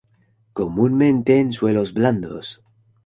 Comúnmente 0.53 1.39
en 1.41 1.49
suelos 1.57 1.93
blandos. 1.97 2.59